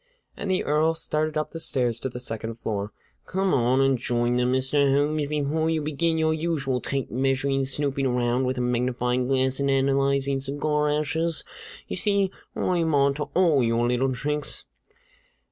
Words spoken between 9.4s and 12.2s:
and analyzing cigar ashes! You